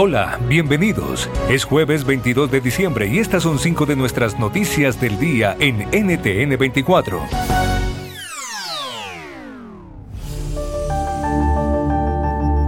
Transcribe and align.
Hola, 0.00 0.38
bienvenidos. 0.46 1.28
Es 1.50 1.64
jueves 1.64 2.04
22 2.04 2.52
de 2.52 2.60
diciembre 2.60 3.08
y 3.08 3.18
estas 3.18 3.42
son 3.42 3.58
cinco 3.58 3.84
de 3.84 3.96
nuestras 3.96 4.38
noticias 4.38 5.00
del 5.00 5.18
día 5.18 5.56
en 5.58 5.88
NTN 5.90 6.56
24. 6.56 7.20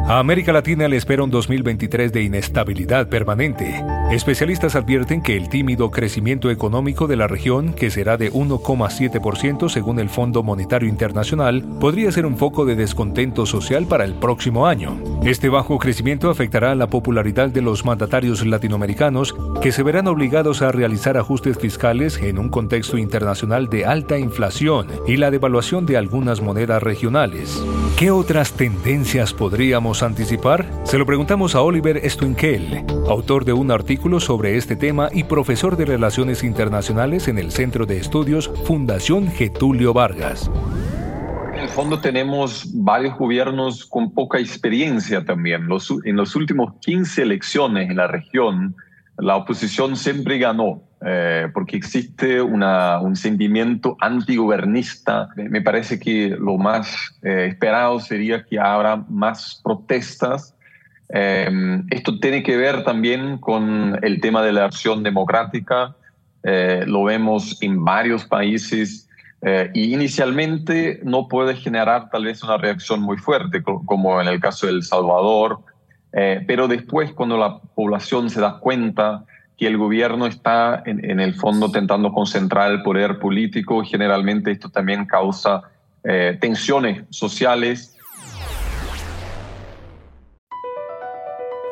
A 0.08 0.19
América 0.19 0.52
Latina 0.52 0.88
le 0.88 0.96
espera 0.96 1.22
un 1.22 1.30
2023 1.30 2.12
de 2.12 2.22
inestabilidad 2.22 3.08
permanente. 3.08 3.80
Especialistas 4.11 4.74
advierten 4.74 5.22
que 5.22 5.36
el 5.36 5.48
tímido 5.48 5.93
crecimiento 5.93 6.50
económico 6.50 7.06
de 7.06 7.14
la 7.14 7.29
región, 7.29 7.72
que 7.72 7.90
será 7.90 8.16
de 8.16 8.32
1,7% 8.32 9.68
según 9.68 10.00
el 10.00 10.08
Fondo 10.08 10.43
Monetario 10.43 10.88
Internacional, 10.88 11.62
podría 11.79 12.11
ser 12.11 12.26
un 12.26 12.36
foco 12.36 12.64
de 12.64 12.75
descontento 12.75 13.46
social 13.46 13.86
para 13.86 14.04
el 14.04 14.14
próximo 14.14 14.66
año. 14.66 14.98
Este 15.22 15.48
bajo 15.48 15.79
crecimiento 15.79 16.29
afectará 16.29 16.72
a 16.72 16.75
la 16.75 16.88
popularidad 16.88 17.50
de 17.50 17.62
los 17.62 17.85
mandatarios 17.85 18.44
latinoamericanos, 18.44 19.32
que 19.62 19.71
se 19.71 19.85
verán 19.85 20.08
obligados 20.08 20.61
a 20.61 20.72
realizar 20.72 21.16
ajustes 21.16 21.57
fiscales 21.57 22.18
en 22.21 22.40
un 22.40 22.49
contexto 22.49 22.99
internacional 22.99 23.68
de 23.68 23.86
alta 23.86 24.18
inflación 24.18 24.88
y 25.07 25.18
la 25.18 25.30
devaluación 25.30 25.86
de 25.86 25.96
algunas 25.96 26.40
monedas 26.40 26.82
regionales. 26.82 27.63
¿Qué 27.96 28.11
otras 28.11 28.54
tendencias 28.54 29.32
podríamos 29.32 30.02
anticipar? 30.02 30.66
Se 30.82 30.99
lo 30.99 31.07
preguntamos 31.07 31.54
a 31.54 31.63
Oliver 31.63 32.00
Stuinkel, 32.11 32.84
autor 33.08 33.44
de 33.44 33.52
un 33.52 33.70
artículo 33.70 34.00
sobre 34.00 34.56
este 34.56 34.77
tema 34.77 35.09
y 35.12 35.25
profesor 35.25 35.77
de 35.77 35.84
Relaciones 35.84 36.42
Internacionales 36.42 37.28
en 37.28 37.39
el 37.39 37.53
Centro 37.53 37.84
de 37.86 37.98
Estudios 37.98 38.50
Fundación 38.64 39.28
Getulio 39.28 39.92
Vargas. 39.92 40.50
En 41.53 41.61
el 41.61 41.69
fondo 41.69 42.00
tenemos 42.00 42.67
varios 42.75 43.17
gobiernos 43.19 43.84
con 43.84 44.12
poca 44.12 44.41
experiencia 44.41 45.25
también. 45.25 45.69
en 46.05 46.17
los 46.17 46.34
últimos 46.34 46.75
15 46.81 47.22
elecciones 47.22 47.91
en 47.91 47.97
la 47.98 48.08
región, 48.08 48.74
la 49.19 49.36
oposición 49.36 49.97
siempre 49.97 50.39
ganó, 50.39 50.83
eh, 51.05 51.48
porque 51.52 51.77
existe 51.77 52.41
un 52.41 53.14
sentimiento 53.14 53.96
antigobernista. 54.00 55.28
Me 55.36 55.61
parece 55.61 56.00
que 56.00 56.30
lo 56.30 56.56
más 56.56 57.14
eh, 57.22 57.48
esperado 57.50 58.00
sería 58.00 58.44
que 58.44 58.58
habrá 58.58 58.96
más 59.08 59.61
protestas. 59.62 60.56
Eh, 61.12 61.83
esto 61.91 62.19
tiene 62.20 62.42
que 62.42 62.56
ver 62.56 62.84
también 62.84 63.39
con 63.39 63.98
el 64.03 64.20
tema 64.20 64.42
de 64.42 64.53
la 64.53 64.64
acción 64.66 65.03
democrática. 65.03 65.94
lo 66.42 67.05
vemos 67.05 67.58
en 67.61 67.84
varios 67.84 68.25
países 68.25 69.06
y 69.75 69.92
inicialmente 69.92 71.00
no 71.02 71.28
puede 71.28 71.55
generar 71.55 72.08
tal 72.11 72.25
vez 72.25 72.42
una 72.42 72.56
reacción 72.56 73.00
muy 73.02 73.19
fuerte, 73.19 73.62
como 73.62 74.20
en 74.20 74.28
el 74.28 74.41
caso 74.41 74.67
de 74.67 74.72
El 74.72 74.83
Salvador 74.83 75.61
eh, 76.12 76.42
pero 76.47 76.69
después, 76.69 77.12
cuando 77.12 77.36
la 77.36 77.58
población 77.58 78.30
se 78.30 78.41
da 78.41 78.58
cuenta 78.58 79.24
que 79.56 79.67
el 79.67 79.77
gobierno 79.77 80.27
está 80.27 80.83
en, 80.86 81.20
el 81.20 81.34
fondo 81.34 81.70
tentando 81.70 82.12
concentrar 82.12 82.70
el 82.70 82.83
poder 82.83 83.19
político, 83.19 83.84
generalmente 83.84 84.50
esto 84.50 84.70
también 84.70 85.05
causa 85.05 85.62
eh, 86.02 86.39
tensiones 86.41 87.05
sociales. 87.11 87.89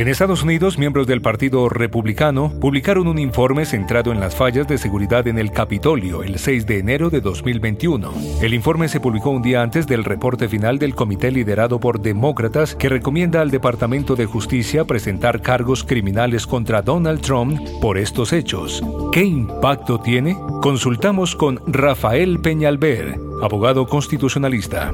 En 0.00 0.08
Estados 0.08 0.42
Unidos, 0.42 0.78
miembros 0.78 1.06
del 1.06 1.20
Partido 1.20 1.68
Republicano 1.68 2.50
publicaron 2.58 3.06
un 3.06 3.18
informe 3.18 3.66
centrado 3.66 4.12
en 4.12 4.18
las 4.18 4.34
fallas 4.34 4.66
de 4.66 4.78
seguridad 4.78 5.28
en 5.28 5.38
el 5.38 5.52
Capitolio 5.52 6.22
el 6.22 6.38
6 6.38 6.64
de 6.64 6.78
enero 6.78 7.10
de 7.10 7.20
2021. 7.20 8.10
El 8.40 8.54
informe 8.54 8.88
se 8.88 8.98
publicó 8.98 9.28
un 9.28 9.42
día 9.42 9.60
antes 9.60 9.86
del 9.86 10.04
reporte 10.04 10.48
final 10.48 10.78
del 10.78 10.94
comité 10.94 11.30
liderado 11.30 11.80
por 11.80 12.00
demócratas 12.00 12.74
que 12.74 12.88
recomienda 12.88 13.42
al 13.42 13.50
Departamento 13.50 14.16
de 14.16 14.24
Justicia 14.24 14.86
presentar 14.86 15.42
cargos 15.42 15.84
criminales 15.84 16.46
contra 16.46 16.80
Donald 16.80 17.20
Trump 17.20 17.60
por 17.82 17.98
estos 17.98 18.32
hechos. 18.32 18.82
¿Qué 19.12 19.22
impacto 19.22 20.00
tiene? 20.00 20.34
Consultamos 20.62 21.36
con 21.36 21.60
Rafael 21.66 22.40
Peñalver, 22.40 23.20
abogado 23.42 23.86
constitucionalista. 23.86 24.92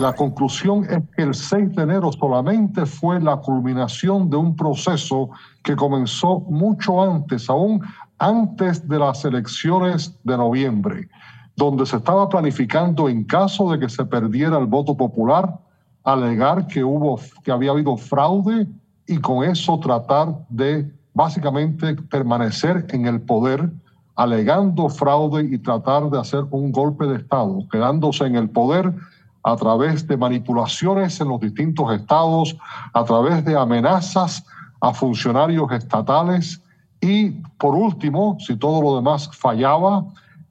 La 0.00 0.12
conclusión 0.12 0.84
es 0.90 0.98
que 1.16 1.22
el 1.22 1.34
6 1.34 1.76
de 1.76 1.82
enero 1.84 2.10
solamente 2.12 2.84
fue 2.84 3.20
la 3.20 3.36
culminación 3.36 4.28
de 4.28 4.36
un 4.36 4.56
proceso 4.56 5.30
que 5.62 5.76
comenzó 5.76 6.40
mucho 6.40 7.00
antes, 7.00 7.48
aún 7.48 7.80
antes 8.18 8.88
de 8.88 8.98
las 8.98 9.24
elecciones 9.24 10.18
de 10.24 10.36
noviembre, 10.36 11.08
donde 11.54 11.86
se 11.86 11.96
estaba 11.96 12.28
planificando 12.28 13.08
en 13.08 13.22
caso 13.22 13.70
de 13.70 13.78
que 13.78 13.88
se 13.88 14.04
perdiera 14.04 14.58
el 14.58 14.66
voto 14.66 14.96
popular, 14.96 15.60
alegar 16.02 16.66
que 16.66 16.82
hubo 16.82 17.20
que 17.44 17.52
había 17.52 17.70
habido 17.70 17.96
fraude 17.96 18.66
y 19.06 19.18
con 19.18 19.44
eso 19.44 19.78
tratar 19.78 20.34
de 20.48 20.92
básicamente 21.12 21.94
permanecer 21.94 22.84
en 22.90 23.06
el 23.06 23.20
poder 23.20 23.70
alegando 24.16 24.88
fraude 24.88 25.44
y 25.44 25.58
tratar 25.58 26.10
de 26.10 26.18
hacer 26.18 26.44
un 26.50 26.72
golpe 26.72 27.06
de 27.06 27.16
Estado, 27.16 27.66
quedándose 27.70 28.24
en 28.24 28.36
el 28.36 28.50
poder 28.50 28.92
a 29.44 29.56
través 29.56 30.06
de 30.08 30.16
manipulaciones 30.16 31.20
en 31.20 31.28
los 31.28 31.40
distintos 31.40 31.92
estados, 31.92 32.56
a 32.92 33.04
través 33.04 33.44
de 33.44 33.56
amenazas 33.56 34.44
a 34.80 34.92
funcionarios 34.92 35.70
estatales 35.70 36.62
y, 37.00 37.30
por 37.58 37.74
último, 37.74 38.36
si 38.40 38.56
todo 38.56 38.82
lo 38.82 38.96
demás 38.96 39.30
fallaba, 39.36 40.04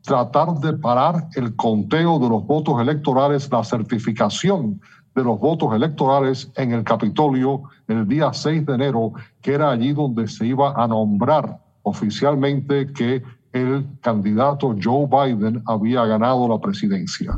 tratar 0.03 0.59
de 0.59 0.73
parar 0.73 1.27
el 1.35 1.55
conteo 1.55 2.19
de 2.19 2.29
los 2.29 2.45
votos 2.45 2.79
electorales, 2.79 3.51
la 3.51 3.63
certificación 3.63 4.79
de 5.15 5.23
los 5.23 5.39
votos 5.39 5.73
electorales 5.73 6.51
en 6.55 6.73
el 6.73 6.83
Capitolio 6.83 7.63
el 7.87 8.07
día 8.07 8.31
6 8.33 8.65
de 8.65 8.73
enero, 8.73 9.13
que 9.41 9.53
era 9.53 9.71
allí 9.71 9.93
donde 9.93 10.27
se 10.27 10.45
iba 10.45 10.73
a 10.75 10.87
nombrar 10.87 11.59
oficialmente 11.83 12.91
que 12.93 13.23
el 13.53 13.87
candidato 14.01 14.75
Joe 14.81 15.07
Biden 15.07 15.61
había 15.65 16.05
ganado 16.05 16.47
la 16.47 16.59
presidencia. 16.59 17.33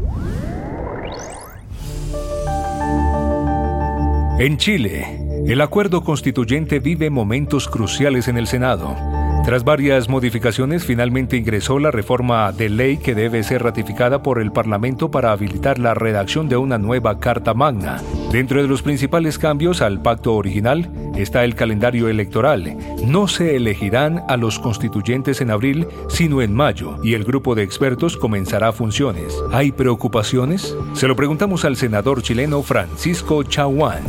En 4.37 4.57
Chile, 4.57 5.17
el 5.47 5.61
acuerdo 5.61 6.03
constituyente 6.03 6.79
vive 6.79 7.09
momentos 7.09 7.69
cruciales 7.69 8.27
en 8.27 8.37
el 8.37 8.47
Senado. 8.47 9.14
Tras 9.45 9.63
varias 9.63 10.09
modificaciones, 10.09 10.85
finalmente 10.85 11.37
ingresó 11.37 11.77
la 11.77 11.91
reforma 11.91 12.51
de 12.51 12.67
ley 12.67 12.97
que 12.97 13.13
debe 13.13 13.43
ser 13.43 13.61
ratificada 13.61 14.23
por 14.23 14.41
el 14.41 14.51
Parlamento 14.51 15.11
para 15.11 15.31
habilitar 15.31 15.77
la 15.77 15.93
redacción 15.93 16.49
de 16.49 16.57
una 16.57 16.79
nueva 16.79 17.19
Carta 17.19 17.53
Magna. 17.53 18.01
Dentro 18.31 18.59
de 18.59 18.67
los 18.67 18.81
principales 18.81 19.37
cambios 19.37 19.83
al 19.83 20.01
pacto 20.01 20.33
original 20.33 20.89
está 21.15 21.43
el 21.43 21.53
calendario 21.53 22.09
electoral. 22.09 22.75
No 23.05 23.27
se 23.27 23.55
elegirán 23.55 24.23
a 24.27 24.35
los 24.35 24.57
constituyentes 24.57 25.39
en 25.41 25.51
abril, 25.51 25.87
sino 26.09 26.41
en 26.41 26.51
mayo, 26.51 26.97
y 27.03 27.13
el 27.13 27.23
grupo 27.23 27.53
de 27.53 27.61
expertos 27.61 28.17
comenzará 28.17 28.71
funciones. 28.71 29.31
¿Hay 29.51 29.71
preocupaciones? 29.71 30.75
Se 30.93 31.07
lo 31.07 31.15
preguntamos 31.15 31.65
al 31.65 31.75
senador 31.75 32.23
chileno 32.23 32.63
Francisco 32.63 33.43
Chaguán 33.43 34.01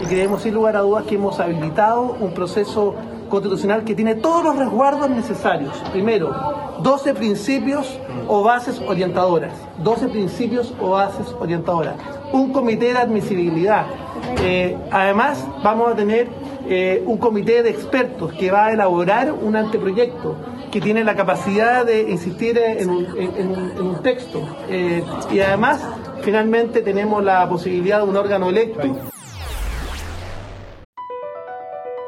y 0.00 0.04
creemos 0.04 0.42
sin 0.42 0.54
lugar 0.54 0.76
a 0.76 0.80
dudas 0.80 1.04
que 1.06 1.14
hemos 1.14 1.40
habilitado 1.40 2.16
un 2.20 2.34
proceso 2.34 2.94
constitucional 3.28 3.84
que 3.84 3.94
tiene 3.94 4.14
todos 4.14 4.44
los 4.44 4.56
resguardos 4.56 5.10
necesarios. 5.10 5.72
Primero, 5.92 6.34
12 6.82 7.14
principios 7.14 7.98
o 8.28 8.42
bases 8.42 8.80
orientadoras. 8.80 9.52
12 9.78 10.08
principios 10.08 10.74
o 10.80 10.90
bases 10.90 11.26
orientadoras. 11.38 11.94
Un 12.32 12.52
comité 12.52 12.92
de 12.92 12.98
admisibilidad. 12.98 13.86
Eh, 14.42 14.76
además, 14.90 15.46
vamos 15.62 15.92
a 15.92 15.96
tener 15.96 16.28
eh, 16.68 17.02
un 17.06 17.18
comité 17.18 17.62
de 17.62 17.70
expertos 17.70 18.32
que 18.32 18.50
va 18.50 18.66
a 18.66 18.72
elaborar 18.72 19.32
un 19.32 19.54
anteproyecto 19.54 20.36
que 20.70 20.80
tiene 20.80 21.04
la 21.04 21.14
capacidad 21.14 21.86
de 21.86 22.10
insistir 22.10 22.58
en 22.58 22.90
un, 22.90 24.02
texto. 24.02 24.42
Eh, 24.68 25.02
y 25.30 25.40
además, 25.40 25.80
finalmente 26.22 26.82
tenemos 26.82 27.22
la 27.22 27.48
posibilidad 27.48 27.98
de 27.98 28.04
un 28.04 28.16
órgano 28.16 28.48
electo. 28.50 28.96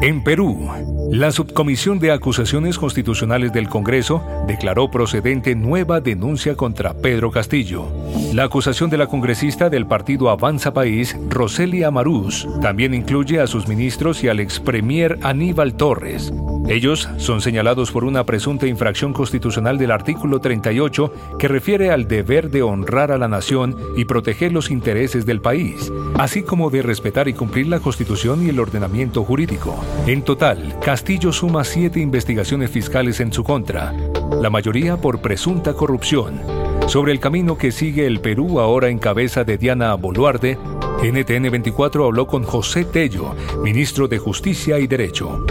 En 0.00 0.22
Perú, 0.22 0.68
la 1.10 1.32
Subcomisión 1.32 1.98
de 1.98 2.12
Acusaciones 2.12 2.78
Constitucionales 2.78 3.52
del 3.52 3.68
Congreso 3.68 4.22
declaró 4.46 4.92
procedente 4.92 5.56
nueva 5.56 6.00
denuncia 6.00 6.54
contra 6.54 6.94
Pedro 6.94 7.32
Castillo. 7.32 7.88
La 8.32 8.44
acusación 8.44 8.90
de 8.90 8.98
la 8.98 9.08
congresista 9.08 9.68
del 9.68 9.88
partido 9.88 10.30
Avanza 10.30 10.72
País, 10.72 11.16
Roselia 11.28 11.90
Marús, 11.90 12.46
también 12.62 12.94
incluye 12.94 13.40
a 13.40 13.48
sus 13.48 13.66
ministros 13.66 14.22
y 14.22 14.28
al 14.28 14.38
ex 14.38 14.60
premier 14.60 15.18
Aníbal 15.22 15.74
Torres. 15.74 16.32
Ellos 16.68 17.08
son 17.16 17.40
señalados 17.40 17.90
por 17.90 18.04
una 18.04 18.24
presunta 18.24 18.66
infracción 18.66 19.14
constitucional 19.14 19.78
del 19.78 19.90
artículo 19.90 20.38
38 20.38 21.12
que 21.38 21.48
refiere 21.48 21.90
al 21.90 22.06
deber 22.06 22.50
de 22.50 22.62
honrar 22.62 23.10
a 23.10 23.16
la 23.16 23.26
nación 23.26 23.74
y 23.96 24.04
proteger 24.04 24.52
los 24.52 24.70
intereses 24.70 25.24
del 25.24 25.40
país, 25.40 25.90
así 26.18 26.42
como 26.42 26.68
de 26.68 26.82
respetar 26.82 27.26
y 27.26 27.32
cumplir 27.32 27.68
la 27.68 27.80
constitución 27.80 28.44
y 28.44 28.50
el 28.50 28.60
ordenamiento 28.60 29.24
jurídico. 29.24 29.82
En 30.06 30.20
total, 30.22 30.78
Castillo 30.84 31.32
suma 31.32 31.64
siete 31.64 32.00
investigaciones 32.00 32.70
fiscales 32.70 33.20
en 33.20 33.32
su 33.32 33.44
contra, 33.44 33.94
la 34.38 34.50
mayoría 34.50 34.98
por 34.98 35.22
presunta 35.22 35.72
corrupción. 35.72 36.42
Sobre 36.86 37.12
el 37.12 37.20
camino 37.20 37.56
que 37.56 37.72
sigue 37.72 38.06
el 38.06 38.20
Perú 38.20 38.60
ahora 38.60 38.88
en 38.88 38.98
cabeza 38.98 39.42
de 39.42 39.56
Diana 39.56 39.94
Boluarte, 39.94 40.58
NTN 41.02 41.50
24 41.50 42.04
habló 42.04 42.26
con 42.26 42.42
José 42.42 42.84
Tello, 42.84 43.34
ministro 43.62 44.06
de 44.06 44.18
Justicia 44.18 44.78
y 44.78 44.86
Derecho. 44.86 45.46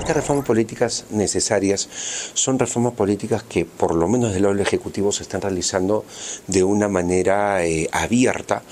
Estas 0.00 0.16
reformas 0.16 0.46
políticas 0.46 1.04
necesarias 1.10 1.86
son 2.32 2.58
reformas 2.58 2.94
políticas 2.94 3.42
que 3.42 3.66
por 3.66 3.94
lo 3.94 4.08
menos 4.08 4.32
del 4.32 4.42
lado 4.42 4.54
del 4.54 4.66
Ejecutivo 4.66 5.12
se 5.12 5.22
están 5.22 5.42
realizando 5.42 6.06
de 6.46 6.64
una 6.64 6.88
manera 6.88 7.66
eh, 7.66 7.86
abierta 7.92 8.62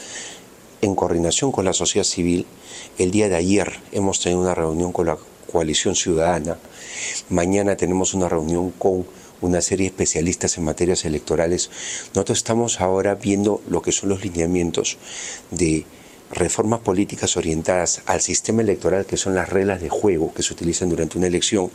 en 0.80 0.94
coordinación 0.94 1.52
con 1.52 1.66
la 1.66 1.74
sociedad 1.74 2.06
civil. 2.06 2.46
El 2.96 3.10
día 3.10 3.28
de 3.28 3.36
ayer 3.36 3.78
hemos 3.92 4.20
tenido 4.20 4.40
una 4.40 4.54
reunión 4.54 4.90
con 4.90 5.06
la 5.06 5.18
coalición 5.52 5.94
ciudadana. 5.94 6.56
Mañana 7.28 7.76
tenemos 7.76 8.14
una 8.14 8.30
reunión 8.30 8.70
con 8.70 9.06
una 9.42 9.60
serie 9.60 9.84
de 9.84 9.90
especialistas 9.90 10.56
en 10.56 10.64
materias 10.64 11.04
electorales. 11.04 11.70
Nosotros 12.14 12.38
estamos 12.38 12.80
ahora 12.80 13.16
viendo 13.16 13.60
lo 13.68 13.82
que 13.82 13.92
son 13.92 14.08
los 14.08 14.24
lineamientos 14.24 14.96
de 15.50 15.84
reformas 16.30 16.80
políticas 16.80 17.36
orientadas 17.36 18.02
al 18.06 18.20
sistema 18.20 18.62
electoral, 18.62 19.06
que 19.06 19.16
son 19.16 19.34
las 19.34 19.48
reglas 19.48 19.80
de 19.80 19.88
juego 19.88 20.32
que 20.34 20.42
se 20.42 20.52
utilizan 20.52 20.88
durante 20.88 21.18
una 21.18 21.26
elección, 21.26 21.70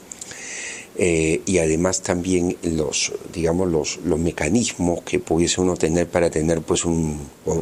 eh, 0.96 1.42
y 1.48 1.58
además 1.58 2.02
también 2.02 2.56
los, 2.62 3.14
digamos, 3.34 3.68
los, 3.68 4.00
los 4.06 4.20
mecanismos 4.20 5.02
que 5.02 5.18
pudiese 5.18 5.60
uno 5.60 5.76
tener 5.76 6.08
para 6.08 6.30
tener 6.30 6.62
pues 6.62 6.86
un, 6.86 7.20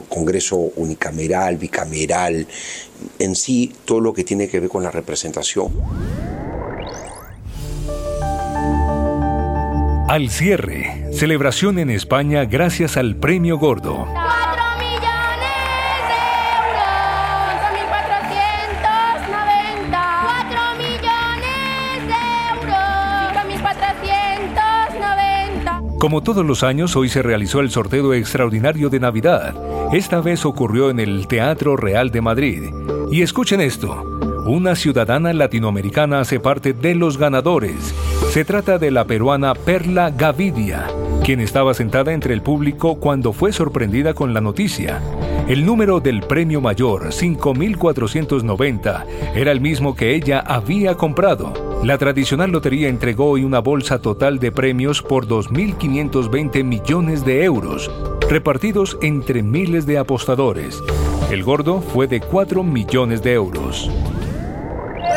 congreso 0.09 0.57
unicameral, 0.57 1.57
bicameral, 1.57 2.45
en 3.19 3.35
sí 3.35 3.71
todo 3.85 4.01
lo 4.01 4.13
que 4.13 4.25
tiene 4.25 4.49
que 4.49 4.59
ver 4.59 4.69
con 4.69 4.83
la 4.83 4.91
representación. 4.91 5.71
Al 10.09 10.29
cierre, 10.29 11.09
celebración 11.13 11.79
en 11.79 11.89
España 11.89 12.43
gracias 12.43 12.97
al 12.97 13.15
Premio 13.15 13.57
Gordo. 13.57 14.07
Como 26.01 26.23
todos 26.23 26.43
los 26.43 26.63
años, 26.63 26.95
hoy 26.95 27.09
se 27.09 27.21
realizó 27.21 27.59
el 27.59 27.69
sorteo 27.69 28.15
extraordinario 28.15 28.89
de 28.89 28.99
Navidad. 28.99 29.53
Esta 29.93 30.19
vez 30.19 30.47
ocurrió 30.47 30.89
en 30.89 30.99
el 30.99 31.27
Teatro 31.27 31.77
Real 31.77 32.09
de 32.09 32.21
Madrid. 32.21 32.73
Y 33.11 33.21
escuchen 33.21 33.61
esto. 33.61 34.03
Una 34.47 34.75
ciudadana 34.75 35.31
latinoamericana 35.31 36.21
hace 36.21 36.39
parte 36.39 36.73
de 36.73 36.95
los 36.95 37.19
ganadores. 37.19 37.93
Se 38.31 38.43
trata 38.43 38.79
de 38.79 38.89
la 38.89 39.05
peruana 39.05 39.53
Perla 39.53 40.09
Gavidia, 40.09 40.87
quien 41.23 41.39
estaba 41.39 41.73
sentada 41.73 42.13
entre 42.13 42.33
el 42.33 42.41
público 42.41 42.95
cuando 42.95 43.31
fue 43.31 43.53
sorprendida 43.53 44.13
con 44.13 44.33
la 44.33 44.41
noticia. 44.41 44.99
El 45.47 45.65
número 45.65 45.99
del 45.99 46.21
premio 46.21 46.61
mayor, 46.61 47.09
5.490, 47.09 49.05
era 49.35 49.51
el 49.51 49.61
mismo 49.61 49.95
que 49.95 50.15
ella 50.15 50.39
había 50.39 50.95
comprado. 50.95 51.53
La 51.83 51.97
tradicional 51.97 52.51
lotería 52.51 52.89
entregó 52.89 53.29
hoy 53.29 53.43
una 53.43 53.59
bolsa 53.59 53.99
total 53.99 54.39
de 54.39 54.51
premios 54.51 55.01
por 55.01 55.27
2.520 55.27 56.63
millones 56.63 57.25
de 57.25 57.43
euros, 57.43 57.91
repartidos 58.29 58.97
entre 59.01 59.43
miles 59.43 59.85
de 59.85 59.97
apostadores. 59.97 60.81
El 61.31 61.43
gordo 61.43 61.81
fue 61.81 62.07
de 62.07 62.19
4 62.19 62.63
millones 62.63 63.21
de 63.21 63.33
euros. 63.33 63.89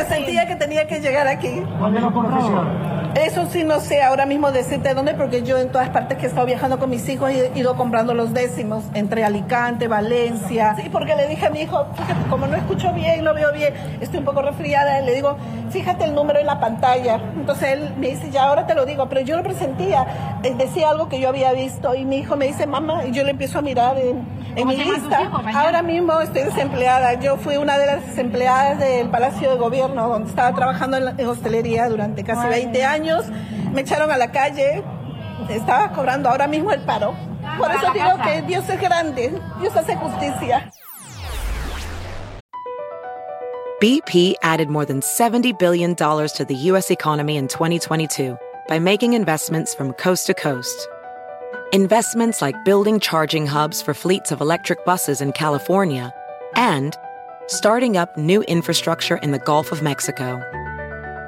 Sentía 0.08 0.46
que 0.46 0.56
tenía 0.56 0.86
que 0.86 1.00
llegar 1.00 1.26
aquí. 1.26 1.62
Eso 3.14 3.46
sí, 3.49 3.62
no 3.62 3.81
sé 3.81 4.02
ahora 4.02 4.26
mismo 4.26 4.50
decirte 4.50 4.93
dónde, 4.93 5.14
porque 5.14 5.43
yo 5.43 5.58
en 5.58 5.70
todas 5.70 5.88
partes 5.90 6.19
que 6.19 6.25
he 6.25 6.28
estado 6.28 6.46
viajando 6.46 6.78
con 6.78 6.90
mis 6.90 7.08
hijos 7.08 7.31
he 7.31 7.52
ido 7.55 7.76
comprando 7.76 8.12
los 8.12 8.32
décimos, 8.34 8.84
entre 8.93 9.25
Alicante, 9.25 9.87
Valencia. 9.87 10.75
Sí, 10.76 10.88
porque 10.90 11.14
le 11.14 11.28
dije 11.28 11.46
a 11.46 11.50
mi 11.50 11.61
hijo, 11.61 11.87
fíjate, 11.94 12.28
como 12.28 12.46
no 12.49 12.56
escucho 12.56 12.93
bien, 12.93 13.22
no 13.22 13.32
veo 13.32 13.52
bien, 13.52 13.72
estoy 14.00 14.19
un 14.19 14.25
poco 14.25 14.43
resfriada, 14.43 15.00
le 15.00 15.14
digo, 15.14 15.37
fíjate 15.70 16.05
el 16.05 16.14
número 16.14 16.40
en 16.40 16.46
la 16.46 16.58
pantalla. 16.58 17.20
Entonces 17.37 17.69
él 17.72 17.94
me 17.99 18.08
dice, 18.08 18.31
ya 18.31 18.44
ahora 18.44 18.66
te 18.66 18.75
lo 18.75 18.84
digo, 18.84 19.08
pero 19.08 19.20
yo 19.20 19.37
lo 19.37 19.44
presentía, 19.44 20.06
decía 20.56 20.90
algo 20.90 21.08
que 21.08 21.20
yo 21.20 21.28
había 21.28 21.52
visto 21.52 21.94
y 21.94 22.05
mi 22.05 22.19
hijo 22.19 22.37
me 22.37 22.46
dice, 22.46 22.66
mamá, 22.66 23.05
y 23.06 23.12
yo 23.12 23.22
le 23.22 23.31
empiezo 23.31 23.61
a 23.61 23.62
mirar 23.62 23.96
en, 23.96 24.25
en 24.56 24.69
mi 24.69 24.76
lista. 24.76 25.31
Ahora 25.55 25.82
mismo 25.82 26.20
estoy 26.20 26.43
desempleada. 26.43 27.14
Yo 27.14 27.37
fui 27.37 27.56
una 27.56 27.78
de 27.78 27.87
las 27.87 28.06
desempleadas 28.06 28.78
del 28.78 29.08
Palacio 29.08 29.50
de 29.50 29.56
Gobierno, 29.56 30.08
donde 30.08 30.31
estaba 30.31 30.55
trabajando 30.55 30.96
en, 30.96 31.19
en 31.19 31.28
hostelería 31.28 31.88
durante 31.88 32.25
casi 32.25 32.46
20 32.49 32.84
años 33.04 33.26
me 33.72 33.82
echaron 33.82 34.10
a 34.10 34.16
la 34.16 34.30
calle, 34.30 34.82
estaba 35.49 35.92
cobrando 35.92 36.28
ahora 36.28 36.46
mismo 36.46 36.73
el 36.73 36.80
paro. 36.80 37.14
Por 37.58 37.70
eso 37.70 37.92
digo 37.92 38.18
que 38.23 38.42
Dios 38.42 38.68
es 38.68 38.80
grande, 38.80 39.40
Dios 39.61 39.76
hace 39.76 39.96
justicia. 39.96 40.70
BP 43.80 44.34
added 44.42 44.68
more 44.70 44.87
than 44.87 45.00
$70 45.00 45.58
billion 45.58 45.94
to 45.94 46.44
the 46.49 46.54
U.S. 46.70 46.90
economy 46.90 47.37
in 47.37 47.49
2022 47.49 48.38
by 48.66 48.78
making 48.78 49.12
investments 49.12 49.75
from 49.75 49.92
coast 49.94 50.26
to 50.26 50.34
coast. 50.34 50.88
Investments 51.73 52.40
like 52.40 52.64
building 52.64 52.99
charging 52.99 53.46
hubs 53.46 53.82
for 53.82 53.92
fleets 53.92 54.32
of 54.32 54.40
electric 54.40 54.84
buses 54.87 55.20
in 55.20 55.32
California 55.32 56.14
and 56.54 56.96
starting 57.46 57.99
up 57.99 58.16
new 58.16 58.42
infrastructure 58.44 59.16
in 59.16 59.32
the 59.32 59.40
Gulf 59.40 59.70
of 59.70 59.82
Mexico. 59.82 60.40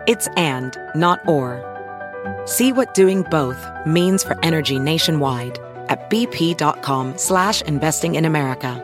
It's 0.07 0.29
and, 0.37 0.79
not 0.95 1.27
or. 1.27 1.65
See 2.45 2.73
what 2.73 2.95
doing 2.95 3.23
both 3.23 3.59
means 3.85 4.23
for 4.23 4.39
energy 4.45 4.79
nationwide 4.79 5.59
at 5.89 6.09
bp.com 6.11 7.15
slash 7.17 7.63
investing 7.63 8.15
in 8.15 8.25
America. 8.25 8.81